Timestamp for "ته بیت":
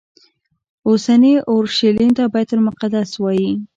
2.17-2.49